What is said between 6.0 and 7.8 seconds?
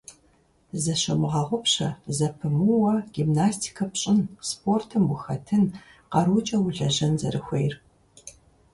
къарукӀэ улэжьэн зэрыхуейр.